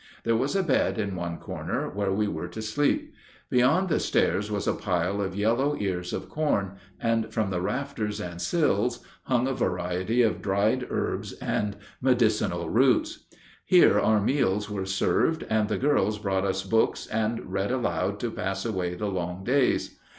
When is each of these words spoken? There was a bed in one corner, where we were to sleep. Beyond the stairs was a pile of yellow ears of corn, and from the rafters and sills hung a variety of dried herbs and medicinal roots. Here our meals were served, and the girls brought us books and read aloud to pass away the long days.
There 0.23 0.35
was 0.35 0.55
a 0.55 0.63
bed 0.63 0.97
in 0.97 1.15
one 1.15 1.37
corner, 1.37 1.87
where 1.87 2.11
we 2.11 2.27
were 2.27 2.47
to 2.47 2.61
sleep. 2.63 3.13
Beyond 3.51 3.87
the 3.87 3.99
stairs 3.99 4.49
was 4.49 4.65
a 4.65 4.73
pile 4.73 5.21
of 5.21 5.35
yellow 5.35 5.75
ears 5.79 6.11
of 6.11 6.27
corn, 6.27 6.77
and 6.99 7.31
from 7.31 7.51
the 7.51 7.61
rafters 7.61 8.19
and 8.19 8.41
sills 8.41 9.05
hung 9.25 9.47
a 9.47 9.53
variety 9.53 10.23
of 10.23 10.41
dried 10.41 10.87
herbs 10.89 11.33
and 11.33 11.75
medicinal 12.01 12.67
roots. 12.71 13.27
Here 13.63 13.99
our 13.99 14.19
meals 14.19 14.71
were 14.71 14.87
served, 14.87 15.43
and 15.51 15.69
the 15.69 15.77
girls 15.77 16.17
brought 16.17 16.45
us 16.45 16.63
books 16.63 17.05
and 17.05 17.53
read 17.53 17.69
aloud 17.69 18.19
to 18.21 18.31
pass 18.31 18.65
away 18.65 18.95
the 18.95 19.05
long 19.05 19.43
days. 19.43 19.99